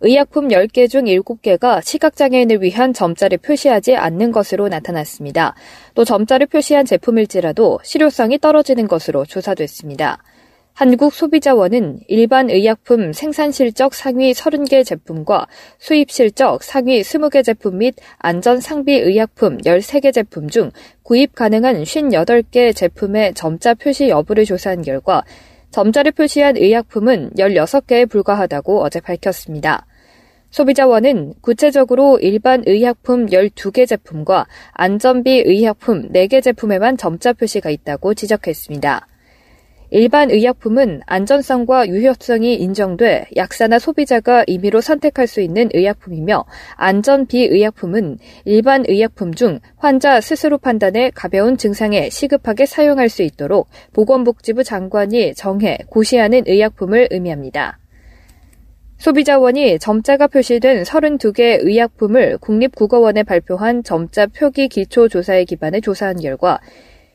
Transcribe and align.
의약품 0.00 0.48
10개 0.48 0.88
중 0.88 1.04
7개가 1.04 1.84
시각장애인을 1.84 2.62
위한 2.62 2.92
점자를 2.92 3.38
표시하지 3.38 3.96
않는 3.96 4.32
것으로 4.32 4.68
나타났습니다. 4.68 5.54
또 5.94 6.04
점자를 6.04 6.46
표시한 6.46 6.84
제품일지라도 6.84 7.80
실효성이 7.82 8.38
떨어지는 8.38 8.88
것으로 8.88 9.24
조사됐습니다. 9.24 10.22
한국소비자원은 10.76 12.00
일반 12.06 12.50
의약품 12.50 13.14
생산 13.14 13.50
실적 13.50 13.94
상위 13.94 14.32
30개 14.32 14.84
제품과 14.84 15.46
수입 15.78 16.10
실적 16.10 16.62
상위 16.62 17.00
20개 17.00 17.42
제품 17.42 17.78
및 17.78 17.94
안전 18.18 18.60
상비 18.60 18.92
의약품 18.92 19.56
13개 19.56 20.12
제품 20.12 20.50
중 20.50 20.70
구입 21.02 21.34
가능한 21.34 21.82
58개 21.82 22.76
제품의 22.76 23.32
점자 23.32 23.72
표시 23.72 24.10
여부를 24.10 24.44
조사한 24.44 24.82
결과 24.82 25.24
점자를 25.70 26.12
표시한 26.12 26.56
의약품은 26.56 27.32
16개에 27.36 28.08
불과하다고 28.08 28.82
어제 28.82 29.00
밝혔습니다. 29.00 29.86
소비자원은 30.50 31.34
구체적으로 31.42 32.18
일반 32.18 32.62
의약품 32.66 33.26
12개 33.26 33.86
제품과 33.86 34.46
안전비 34.72 35.42
의약품 35.44 36.10
4개 36.12 36.42
제품에만 36.42 36.96
점자 36.96 37.32
표시가 37.32 37.68
있다고 37.70 38.14
지적했습니다. 38.14 39.06
일반 39.90 40.30
의약품은 40.30 41.02
안전성과 41.06 41.88
유효성이 41.88 42.54
인정돼 42.56 43.26
약사나 43.36 43.78
소비자가 43.78 44.44
임의로 44.46 44.80
선택할 44.80 45.26
수 45.26 45.40
있는 45.40 45.68
의약품이며 45.72 46.44
안전 46.74 47.26
비의약품은 47.26 48.18
일반 48.44 48.84
의약품 48.88 49.34
중 49.34 49.60
환자 49.76 50.20
스스로 50.20 50.58
판단해 50.58 51.12
가벼운 51.14 51.56
증상에 51.56 52.10
시급하게 52.10 52.66
사용할 52.66 53.08
수 53.08 53.22
있도록 53.22 53.68
보건복지부 53.92 54.64
장관이 54.64 55.34
정해 55.34 55.78
고시하는 55.88 56.44
의약품을 56.46 57.08
의미합니다. 57.10 57.78
소비자원이 58.98 59.78
점자가 59.78 60.26
표시된 60.26 60.82
32개 60.82 61.58
의약품을 61.62 62.38
국립국어원에 62.38 63.22
발표한 63.22 63.82
점자 63.84 64.26
표기 64.26 64.68
기초 64.68 65.08
조사에 65.08 65.44
기반해 65.44 65.80
조사한 65.80 66.16
결과 66.16 66.58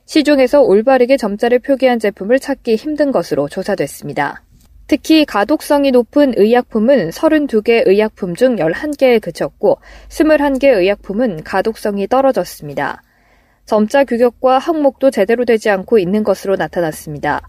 시중에서 0.06 0.62
올바르게 0.62 1.18
점자를 1.18 1.60
표기한 1.60 2.00
제품을 2.00 2.40
찾기 2.40 2.76
힘든 2.76 3.12
것으로 3.12 3.48
조사됐습니다. 3.48 4.44
특히 4.88 5.24
가독성이 5.24 5.92
높은 5.92 6.34
의약품은 6.36 7.12
32개 7.12 7.88
의약품 7.88 8.36
중 8.36 8.58
11개에 8.58 9.22
그쳤고 9.22 9.80
21개 10.10 10.66
의약품은 10.66 11.44
가독성이 11.44 12.08
떨어졌습니다. 12.08 13.02
점자 13.66 14.04
규격과 14.04 14.60
항목도 14.60 15.12
제대로 15.12 15.46
되지 15.46 15.70
않고 15.70 15.98
있는 15.98 16.26
것으로 16.26 16.58
나타났습니다. 16.58 17.42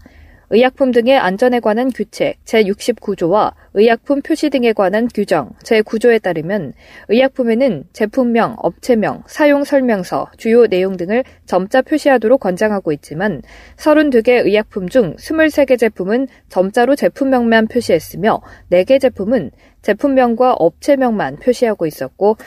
의약품 0.53 0.91
등의 0.91 1.17
안전에 1.17 1.59
관한 1.59 1.91
규칙 1.91 2.35
제69조와 2.45 3.53
의약품 3.73 4.21
표시 4.21 4.51
등에 4.51 4.71
관한 4.71 5.07
규정 5.11 5.49
제9조에 5.63 6.21
따르면 6.21 6.73
의약품에는 7.07 7.85
제품명, 7.91 8.57
업체명, 8.59 9.23
사용 9.25 9.63
설명서, 9.63 10.29
주요 10.37 10.67
내용 10.67 10.95
등을 10.95 11.23
점자 11.47 11.81
표시하도록 11.81 12.39
권장하고 12.39 12.91
있지만 12.91 13.41
32개 13.77 14.45
의약품 14.45 14.89
중 14.89 15.15
23개 15.15 15.79
제품은 15.79 16.27
점자로 16.49 16.95
제품명만 16.95 17.67
표시했으며 17.67 18.39
4개 18.71 19.01
제품은 19.01 19.49
제품명과 19.81 20.53
업체명만 20.53 21.37
표시하고 21.37 21.87
있었고 21.87 22.37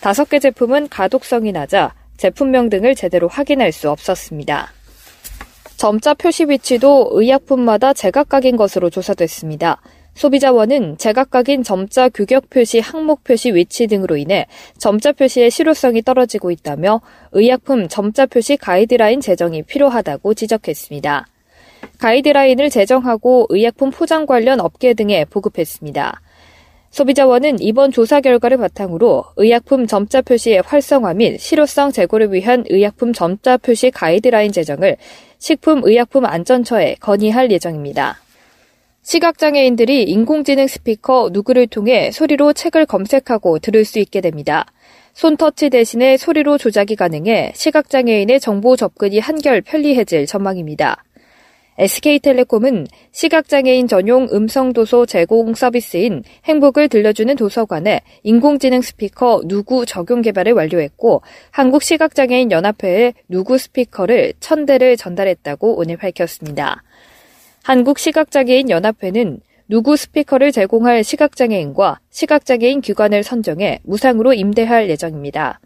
5개 0.00 0.42
제품은 0.42 0.88
가독성이 0.88 1.52
낮아 1.52 1.94
제품명 2.16 2.70
등을 2.70 2.96
제대로 2.96 3.28
확인할 3.28 3.70
수 3.70 3.88
없었습니다. 3.88 4.81
점자 5.82 6.14
표시 6.14 6.44
위치도 6.44 7.08
의약품마다 7.10 7.92
제각각인 7.92 8.56
것으로 8.56 8.88
조사됐습니다. 8.88 9.80
소비자원은 10.14 10.96
제각각인 10.96 11.64
점자 11.64 12.08
규격 12.08 12.48
표시, 12.50 12.78
항목 12.78 13.24
표시 13.24 13.52
위치 13.52 13.88
등으로 13.88 14.16
인해 14.16 14.46
점자 14.78 15.10
표시의 15.10 15.50
실효성이 15.50 16.02
떨어지고 16.02 16.52
있다며 16.52 17.00
의약품 17.32 17.88
점자 17.88 18.26
표시 18.26 18.56
가이드라인 18.56 19.20
제정이 19.20 19.64
필요하다고 19.64 20.34
지적했습니다. 20.34 21.26
가이드라인을 21.98 22.70
제정하고 22.70 23.46
의약품 23.48 23.90
포장 23.90 24.24
관련 24.24 24.60
업계 24.60 24.94
등에 24.94 25.24
보급했습니다. 25.24 26.20
소비자원은 26.92 27.60
이번 27.60 27.90
조사 27.90 28.20
결과를 28.20 28.58
바탕으로 28.58 29.24
의약품 29.36 29.88
점자 29.88 30.20
표시의 30.20 30.62
활성화 30.64 31.14
및 31.14 31.40
실효성 31.40 31.90
제고를 31.90 32.32
위한 32.32 32.64
의약품 32.68 33.12
점자 33.12 33.56
표시 33.56 33.90
가이드라인 33.90 34.52
제정을 34.52 34.98
식품의약품안전처에 35.42 36.96
건의할 37.00 37.50
예정입니다. 37.50 38.20
시각장애인들이 39.02 40.04
인공지능 40.04 40.68
스피커 40.68 41.30
누구를 41.32 41.66
통해 41.66 42.12
소리로 42.12 42.52
책을 42.52 42.86
검색하고 42.86 43.58
들을 43.58 43.84
수 43.84 43.98
있게 43.98 44.20
됩니다. 44.20 44.66
손터치 45.14 45.70
대신에 45.70 46.16
소리로 46.16 46.58
조작이 46.58 46.94
가능해 46.94 47.52
시각장애인의 47.56 48.38
정보 48.38 48.76
접근이 48.76 49.18
한결 49.18 49.62
편리해질 49.62 50.26
전망입니다. 50.26 51.02
SK텔레콤은 51.78 52.86
시각장애인 53.12 53.88
전용 53.88 54.28
음성도서 54.30 55.06
제공 55.06 55.54
서비스인 55.54 56.22
행복을 56.44 56.88
들려주는 56.88 57.34
도서관에 57.36 58.02
인공지능 58.22 58.82
스피커 58.82 59.42
누구 59.46 59.86
적용 59.86 60.20
개발을 60.22 60.52
완료했고 60.52 61.22
한국시각장애인 61.50 62.50
연합회에 62.50 63.14
누구 63.28 63.56
스피커를 63.58 64.34
천대를 64.40 64.96
전달했다고 64.96 65.78
오늘 65.78 65.96
밝혔습니다. 65.96 66.82
한국시각장애인 67.64 68.70
연합회는 68.70 69.40
누구 69.68 69.96
스피커를 69.96 70.52
제공할 70.52 71.02
시각장애인과 71.02 72.00
시각장애인 72.10 72.82
기관을 72.82 73.22
선정해 73.22 73.80
무상으로 73.84 74.34
임대할 74.34 74.90
예정입니다. 74.90 75.60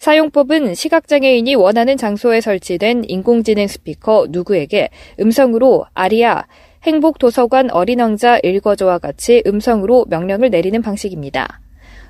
사용법은 0.00 0.74
시각장애인이 0.74 1.54
원하는 1.56 1.98
장소에 1.98 2.40
설치된 2.40 3.04
인공지능 3.06 3.68
스피커 3.68 4.28
누구에게 4.30 4.88
음성으로 5.20 5.84
아리아, 5.92 6.46
행복도서관 6.84 7.70
어린왕자 7.70 8.40
읽어줘와 8.42 8.98
같이 8.98 9.42
음성으로 9.46 10.06
명령을 10.08 10.48
내리는 10.48 10.80
방식입니다. 10.80 11.60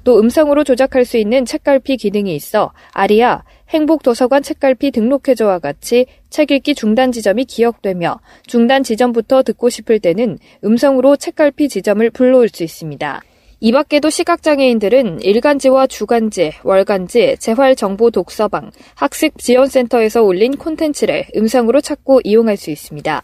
또 0.04 0.20
음성으로 0.20 0.62
조작할 0.62 1.04
수 1.04 1.16
있는 1.16 1.44
책갈피 1.44 1.96
기능이 1.96 2.32
있어 2.36 2.72
아리아, 2.92 3.42
행복도서관 3.70 4.44
책갈피 4.44 4.92
등록해줘와 4.92 5.58
같이 5.58 6.06
책 6.30 6.52
읽기 6.52 6.76
중단 6.76 7.10
지점이 7.10 7.44
기억되며 7.44 8.20
중단 8.46 8.84
지점부터 8.84 9.42
듣고 9.42 9.68
싶을 9.68 9.98
때는 9.98 10.38
음성으로 10.64 11.16
책갈피 11.16 11.68
지점을 11.68 12.08
불러올 12.10 12.50
수 12.50 12.62
있습니다. 12.62 13.20
이 13.62 13.72
밖에도 13.72 14.08
시각장애인들은 14.08 15.20
일간지와 15.20 15.86
주간지, 15.86 16.52
월간지, 16.64 17.36
재활정보 17.38 18.10
독서방, 18.10 18.70
학습 18.94 19.38
지원센터에서 19.38 20.22
올린 20.22 20.56
콘텐츠를 20.56 21.26
음성으로 21.36 21.82
찾고 21.82 22.22
이용할 22.24 22.56
수 22.56 22.70
있습니다. 22.70 23.22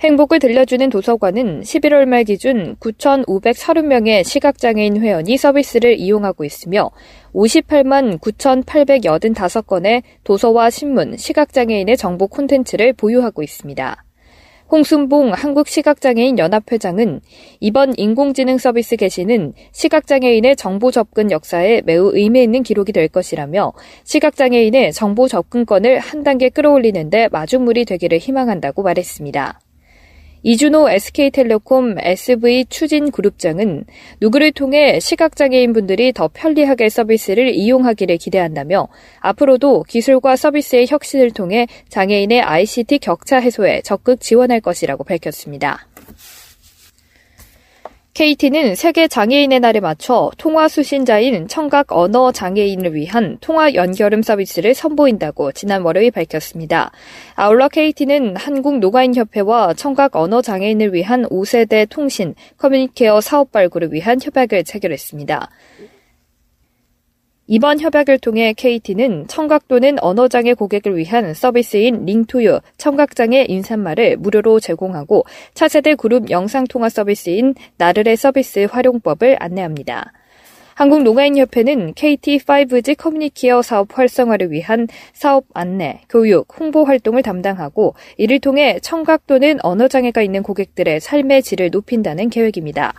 행복을 0.00 0.38
들려주는 0.38 0.90
도서관은 0.90 1.62
11월 1.62 2.04
말 2.04 2.24
기준 2.24 2.76
9,530명의 2.76 4.22
시각장애인 4.22 5.00
회원이 5.00 5.38
서비스를 5.38 5.98
이용하고 5.98 6.44
있으며 6.44 6.90
58만 7.32 8.18
9,885건의 8.18 10.02
도서와 10.24 10.68
신문, 10.68 11.16
시각장애인의 11.16 11.96
정보 11.96 12.26
콘텐츠를 12.26 12.92
보유하고 12.92 13.42
있습니다. 13.42 14.04
홍순봉 14.72 15.34
한국시각장애인 15.34 16.38
연합회장은 16.38 17.20
이번 17.60 17.92
인공지능 17.98 18.56
서비스 18.56 18.96
개시는 18.96 19.52
시각장애인의 19.72 20.56
정보 20.56 20.90
접근 20.90 21.30
역사에 21.30 21.82
매우 21.84 22.10
의미 22.14 22.42
있는 22.42 22.62
기록이 22.62 22.90
될 22.92 23.08
것이라며 23.08 23.74
시각장애인의 24.04 24.94
정보 24.94 25.28
접근권을 25.28 25.98
한 25.98 26.22
단계 26.22 26.48
끌어올리는데 26.48 27.28
마중물이 27.28 27.84
되기를 27.84 28.16
희망한다고 28.16 28.82
말했습니다. 28.82 29.60
이준호 30.44 30.90
SK텔레콤 30.90 31.96
SV 32.00 32.66
추진그룹장은 32.68 33.84
누구를 34.20 34.50
통해 34.52 34.98
시각장애인 34.98 35.72
분들이 35.72 36.12
더 36.12 36.28
편리하게 36.32 36.88
서비스를 36.88 37.54
이용하기를 37.54 38.16
기대한다며 38.16 38.88
앞으로도 39.20 39.84
기술과 39.84 40.34
서비스의 40.34 40.86
혁신을 40.88 41.30
통해 41.30 41.68
장애인의 41.88 42.40
ICT 42.40 42.98
격차 42.98 43.38
해소에 43.38 43.82
적극 43.82 44.20
지원할 44.20 44.60
것이라고 44.60 45.04
밝혔습니다. 45.04 45.91
KT는 48.14 48.74
세계 48.74 49.08
장애인의 49.08 49.60
날에 49.60 49.80
맞춰 49.80 50.30
통화 50.36 50.68
수신자인 50.68 51.48
청각 51.48 51.92
언어 51.92 52.30
장애인을 52.30 52.94
위한 52.94 53.38
통화 53.40 53.72
연결음 53.72 54.20
서비스를 54.20 54.74
선보인다고 54.74 55.52
지난 55.52 55.80
월요일 55.80 56.10
밝혔습니다. 56.10 56.92
아울러 57.36 57.70
KT는 57.70 58.36
한국 58.36 58.80
노가인협회와 58.80 59.72
청각 59.72 60.14
언어 60.16 60.42
장애인을 60.42 60.92
위한 60.92 61.26
5세대 61.30 61.86
통신 61.88 62.34
커뮤니케어 62.58 63.22
사업 63.22 63.50
발굴을 63.50 63.94
위한 63.94 64.18
협약을 64.22 64.64
체결했습니다. 64.64 65.48
이번 67.54 67.80
협약을 67.80 68.18
통해 68.20 68.54
KT는 68.54 69.26
청각 69.28 69.68
또는 69.68 69.98
언어장애 70.00 70.54
고객을 70.54 70.96
위한 70.96 71.34
서비스인 71.34 72.06
링투유 72.06 72.60
청각장애 72.78 73.44
인사말을 73.46 74.16
무료로 74.16 74.58
제공하고 74.58 75.26
차세대 75.52 75.96
그룹 75.96 76.30
영상통화 76.30 76.88
서비스인 76.88 77.54
나르레 77.76 78.16
서비스 78.16 78.66
활용법을 78.70 79.36
안내합니다. 79.38 80.12
한국노가인협회는 80.76 81.92
KT 81.92 82.38
5G 82.38 82.96
커뮤니케어 82.96 83.60
사업 83.60 83.98
활성화를 83.98 84.50
위한 84.50 84.88
사업 85.12 85.44
안내, 85.52 86.00
교육, 86.08 86.58
홍보 86.58 86.84
활동을 86.84 87.22
담당하고 87.22 87.94
이를 88.16 88.40
통해 88.40 88.78
청각 88.80 89.26
또는 89.26 89.58
언어장애가 89.62 90.22
있는 90.22 90.42
고객들의 90.42 91.00
삶의 91.00 91.42
질을 91.42 91.68
높인다는 91.70 92.30
계획입니다. 92.30 92.94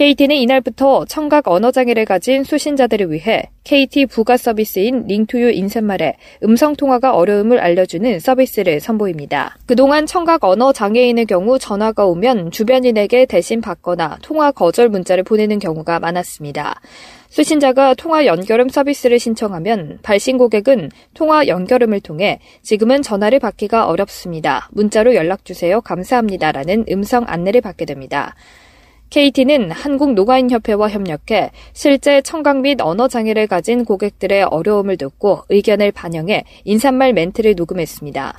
KT는 0.00 0.36
이날부터 0.36 1.04
청각 1.04 1.46
언어장애를 1.46 2.06
가진 2.06 2.42
수신자들을 2.42 3.12
위해 3.12 3.50
KT 3.64 4.06
부가 4.06 4.38
서비스인 4.38 5.04
링투유 5.06 5.50
인사말에 5.50 6.16
음성통화가 6.42 7.12
어려움을 7.12 7.58
알려주는 7.58 8.18
서비스를 8.18 8.80
선보입니다. 8.80 9.58
그동안 9.66 10.06
청각 10.06 10.42
언어 10.44 10.72
장애인의 10.72 11.26
경우 11.26 11.58
전화가 11.58 12.06
오면 12.06 12.50
주변인에게 12.50 13.26
대신 13.26 13.60
받거나 13.60 14.16
통화 14.22 14.50
거절 14.50 14.88
문자를 14.88 15.22
보내는 15.22 15.58
경우가 15.58 16.00
많았습니다. 16.00 16.80
수신자가 17.28 17.92
통화 17.92 18.24
연결음 18.24 18.70
서비스를 18.70 19.18
신청하면 19.18 19.98
발신 20.00 20.38
고객은 20.38 20.88
통화 21.12 21.46
연결음을 21.46 22.00
통해 22.00 22.40
지금은 22.62 23.02
전화를 23.02 23.38
받기가 23.38 23.86
어렵습니다. 23.86 24.66
문자로 24.72 25.14
연락주세요. 25.14 25.82
감사합니다 25.82 26.52
라는 26.52 26.86
음성 26.90 27.24
안내를 27.26 27.60
받게 27.60 27.84
됩니다. 27.84 28.34
KT는 29.10 29.72
한국노가인협회와 29.72 30.88
협력해 30.88 31.50
실제 31.72 32.22
청각 32.22 32.60
및 32.60 32.80
언어장애를 32.80 33.48
가진 33.48 33.84
고객들의 33.84 34.44
어려움을 34.44 34.96
듣고 34.96 35.42
의견을 35.48 35.90
반영해 35.90 36.44
인사말 36.64 37.12
멘트를 37.12 37.54
녹음했습니다. 37.56 38.38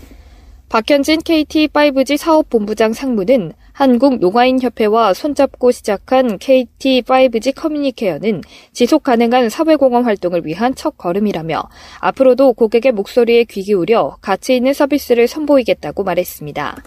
박현진 0.69 1.19
KT 1.19 1.68
5G 1.68 2.15
사업본부장 2.15 2.94
상무는 2.94 3.51
한국노가인협회와 3.73 5.13
손잡고 5.13 5.71
시작한 5.71 6.38
KT 6.38 7.01
5G 7.01 7.53
커뮤니케어는 7.53 8.41
지속 8.71 9.03
가능한 9.03 9.50
사회공헌 9.50 10.06
활동을 10.06 10.45
위한 10.45 10.73
첫 10.73 10.97
걸음이라며 10.97 11.62
앞으로도 12.00 12.53
고객의 12.53 12.94
목소리에 12.94 13.44
귀 13.44 13.63
기울여 13.63 14.15
가치 14.21 14.56
있는 14.56 14.73
서비스를 14.73 15.27
선보이겠다고 15.27 16.06
말했습니다. 16.06 16.77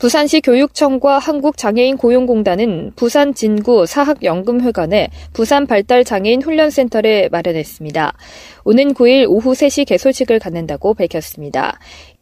부산시 0.00 0.40
교육청과 0.40 1.18
한국장애인 1.18 1.98
고용공단은 1.98 2.92
부산 2.96 3.34
진구 3.34 3.84
사학연금회관에 3.84 5.10
부산 5.34 5.66
발달장애인 5.66 6.40
훈련센터를 6.40 7.28
마련했습니다. 7.30 8.14
오는 8.64 8.94
9일 8.94 9.26
오후 9.28 9.52
3시 9.52 9.86
개소식을 9.86 10.38
갖는다고 10.38 10.94
밝혔습니다. 10.94 11.78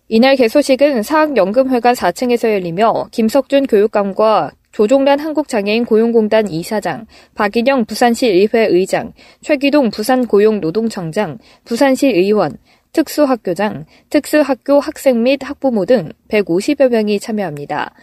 이날 0.09 0.35
개소식은 0.35 1.05
사학연금회관 1.05 1.95
4층에서 1.95 2.53
열리며 2.53 3.11
김석준 3.13 3.69
교육감과 3.69 4.51
조종란 4.73 5.21
한국장애인 5.21 5.85
고용공단 5.85 6.49
이사장, 6.49 7.07
박인영 7.37 7.85
부산시 7.85 8.27
의회 8.27 8.67
의장, 8.67 9.13
최기동 9.41 9.91
부산고용노동청장, 9.91 11.39
부산시 11.65 12.09
의원, 12.09 12.59
특수학교장, 12.93 13.87
특수학교 14.11 14.81
학생 14.81 15.23
및 15.23 15.41
학부모 15.43 15.85
등 15.85 16.11
150여 16.29 16.91
명이 16.91 17.21
참여합니다. 17.21 17.95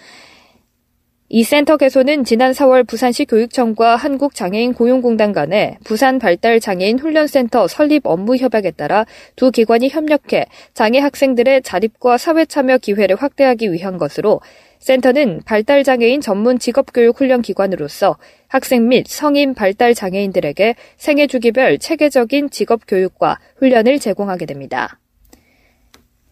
이 1.27 1.43
센터 1.43 1.75
개소는 1.75 2.23
지난 2.23 2.51
4월 2.51 2.87
부산시 2.87 3.25
교육청과 3.25 3.95
한국장애인 3.95 4.73
고용공단 4.73 5.33
간의 5.33 5.77
부산 5.83 6.19
발달 6.19 6.59
장애인 6.59 6.99
훈련센터 6.99 7.67
설립 7.67 8.05
업무 8.05 8.37
협약에 8.37 8.69
따라 8.71 9.07
두 9.35 9.49
기관이 9.49 9.89
협력해 9.89 10.45
장애 10.75 10.99
학생들의 10.99 11.63
자립과 11.63 12.19
사회 12.19 12.45
참여 12.45 12.77
기회를 12.77 13.15
확대하기 13.15 13.71
위한 13.71 13.97
것으로 13.97 14.39
센터는 14.79 15.41
발달장애인 15.45 16.21
전문 16.21 16.59
직업교육 16.59 17.19
훈련 17.19 17.41
기관으로서 17.41 18.17
학생 18.47 18.87
및 18.87 19.07
성인 19.07 19.53
발달장애인들에게 19.53 20.75
생애 20.97 21.27
주기별 21.27 21.79
체계적인 21.79 22.49
직업교육과 22.49 23.39
훈련을 23.57 23.99
제공하게 23.99 24.45
됩니다. 24.45 24.99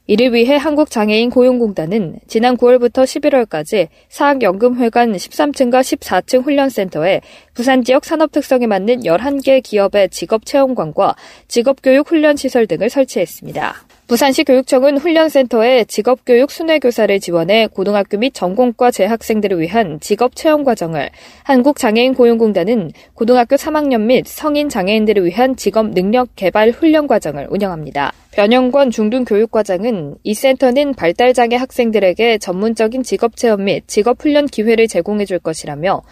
이를 0.05 0.33
위해 0.33 0.57
한국장애인 0.57 1.29
고용공단은 1.29 2.19
지난 2.27 2.57
9월부터 2.57 3.05
11월까지 3.05 3.87
사학연금회관 4.09 5.13
13층과 5.13 5.79
14층 5.79 6.43
훈련센터에 6.43 7.21
부산 7.53 7.85
지역 7.85 8.03
산업 8.03 8.33
특성에 8.33 8.67
맞는 8.67 9.03
11개 9.03 9.63
기업의 9.63 10.09
직업 10.09 10.45
체험관과 10.45 11.15
직업교육 11.47 12.09
훈련시설 12.09 12.67
등을 12.67 12.89
설치했습니다. 12.89 13.75
부산시 14.13 14.43
교육청은 14.43 14.99
훈련센터에 14.99 15.85
직업교육 15.85 16.51
순회교사를 16.51 17.19
지원해 17.19 17.65
고등학교 17.65 18.19
및 18.19 18.31
전공과 18.35 18.91
재학생들을 18.91 19.59
위한 19.59 19.99
직업 20.01 20.35
체험 20.35 20.63
과정을 20.63 21.09
한국장애인 21.41 22.13
고용공단은 22.13 22.91
고등학교 23.15 23.55
3학년 23.55 24.01
및 24.01 24.27
성인 24.27 24.69
장애인들을 24.69 25.25
위한 25.25 25.55
직업 25.55 25.95
능력 25.95 26.29
개발 26.35 26.69
훈련 26.69 27.07
과정을 27.07 27.47
운영합니다. 27.49 28.13
변영권 28.33 28.91
중등교육과장은 28.91 30.17
이 30.21 30.35
센터는 30.35 30.93
발달장애 30.93 31.55
학생들에게 31.55 32.37
전문적인 32.37 33.01
직업 33.01 33.35
체험 33.35 33.63
및 33.63 33.83
직업 33.87 34.21
훈련 34.21 34.45
기회를 34.45 34.87
제공해 34.87 35.25
줄 35.25 35.39
것이라며 35.39 36.03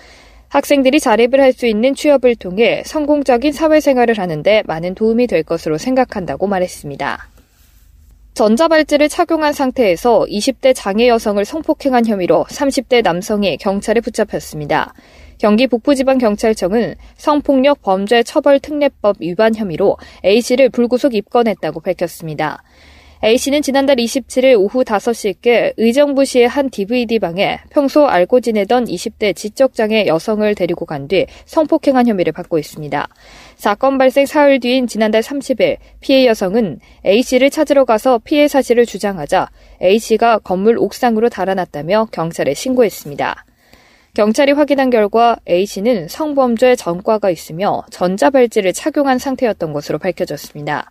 학생들이 0.49 0.99
자립을 0.99 1.39
할 1.39 1.53
수 1.53 1.67
있는 1.67 1.93
취업을 1.93 2.35
통해 2.35 2.81
성공적인 2.83 3.51
사회생활을 3.51 4.17
하는데 4.17 4.63
많은 4.65 4.95
도움이 4.95 5.27
될 5.27 5.43
것으로 5.43 5.77
생각한다고 5.77 6.47
말했습니다. 6.47 7.27
전자발찌를 8.33 9.09
착용한 9.09 9.51
상태에서 9.51 10.25
20대 10.29 10.73
장애 10.73 11.07
여성을 11.07 11.43
성폭행한 11.43 12.05
혐의로 12.05 12.45
30대 12.49 13.03
남성이 13.03 13.57
경찰에 13.57 13.99
붙잡혔습니다. 13.99 14.93
경기 15.37 15.67
북부지방경찰청은 15.67 16.95
성폭력 17.17 17.81
범죄 17.81 18.23
처벌 18.23 18.59
특례법 18.59 19.17
위반 19.19 19.53
혐의로 19.55 19.97
A씨를 20.23 20.69
불구속 20.69 21.13
입건했다고 21.13 21.81
밝혔습니다. 21.81 22.63
A씨는 23.23 23.61
지난달 23.61 23.97
27일 23.97 24.59
오후 24.59 24.83
5시께 24.83 25.75
의정부시의 25.77 26.47
한 26.47 26.71
DVD방에 26.71 27.59
평소 27.69 28.07
알고 28.07 28.39
지내던 28.41 28.85
20대 28.85 29.35
지적장애 29.35 30.07
여성을 30.07 30.55
데리고 30.55 30.87
간 30.87 31.07
뒤 31.07 31.27
성폭행한 31.45 32.07
혐의를 32.07 32.33
받고 32.33 32.57
있습니다. 32.57 33.07
사건 33.57 33.99
발생 33.99 34.25
사흘 34.25 34.59
뒤인 34.59 34.87
지난달 34.87 35.21
30일 35.21 35.77
피해 35.99 36.25
여성은 36.25 36.79
A씨를 37.05 37.51
찾으러 37.51 37.85
가서 37.85 38.19
피해 38.23 38.47
사실을 38.47 38.87
주장하자 38.87 39.49
A씨가 39.83 40.39
건물 40.39 40.79
옥상으로 40.79 41.29
달아났다며 41.29 42.07
경찰에 42.11 42.55
신고했습니다. 42.55 43.45
경찰이 44.15 44.53
확인한 44.53 44.89
결과 44.89 45.37
A씨는 45.47 46.07
성범죄 46.07 46.75
전과가 46.75 47.29
있으며 47.29 47.83
전자발찌를 47.91 48.73
착용한 48.73 49.19
상태였던 49.19 49.73
것으로 49.73 49.99
밝혀졌습니다. 49.99 50.89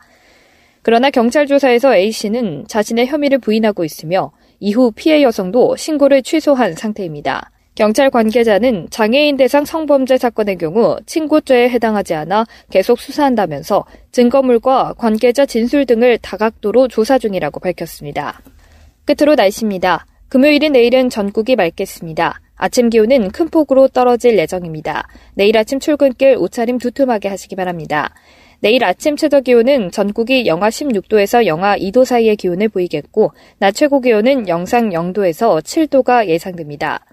그러나 0.83 1.11
경찰 1.11 1.47
조사에서 1.47 1.95
A씨는 1.95 2.65
자신의 2.67 3.07
혐의를 3.07 3.39
부인하고 3.39 3.85
있으며 3.85 4.33
이후 4.61 4.93
피해 4.95 5.23
여성도 5.23 5.77
신고를 5.77 6.23
취소한 6.23 6.75
상태입니다. 6.75 7.51
경찰 7.75 8.11
관계자는 8.11 8.89
장애인 8.91 9.37
대상 9.37 9.65
성범죄 9.65 10.19
사건의 10.19 10.59
경우 10.59 10.99
친고죄에 11.07 11.71
해당하지 11.71 12.15
않아 12.15 12.45
계속 12.69 13.01
수사한다면서 13.01 13.85
증거물과 14.13 14.95
관계자 14.99 15.47
진술 15.47 15.87
등을 15.87 16.19
다각도로 16.19 16.89
조사 16.89 17.19
중이라고 17.19 17.61
밝혔습니다. 17.61 18.43
끝으로 19.07 19.35
날씨입니다. 19.35 20.05
금요일인 20.29 20.73
내일은 20.73 21.09
전국이 21.11 21.57
맑겠습니다. 21.57 22.41
아침 22.57 22.91
기온은 22.91 23.31
큰 23.31 23.49
폭으로 23.49 23.89
떨어질 23.89 24.39
예정입니다. 24.39 25.09
내일 25.35 25.57
아침 25.57 25.81
출근길 25.81 26.37
옷차림 26.37 26.79
두툼하게 26.79 27.29
하시기 27.29 27.57
바랍니다. 27.57 28.13
내일 28.61 28.85
아침 28.85 29.17
최저 29.17 29.41
기온은 29.41 29.91
전국이 29.91 30.47
영하 30.47 30.69
16도에서 30.69 31.47
영하 31.47 31.77
2도 31.77 32.05
사이의 32.05 32.37
기온을 32.37 32.69
보이겠고, 32.69 33.33
낮 33.59 33.73
최고 33.73 34.01
기온은 34.01 34.49
영상 34.49 34.91
0도에서 34.91 35.63
7도가 35.63 36.29
예상됩니다. 36.29 37.05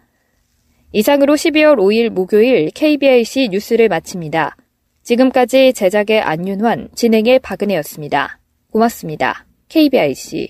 이상으로 0.91 1.35
12월 1.35 1.77
5일 1.77 2.09
목요일 2.09 2.69
KBIC 2.71 3.49
뉴스를 3.51 3.87
마칩니다. 3.87 4.55
지금까지 5.03 5.73
제작의 5.73 6.21
안윤환, 6.21 6.89
진행의 6.95 7.39
박은혜였습니다. 7.39 8.39
고맙습니다. 8.71 9.45
KBIC. 9.69 10.49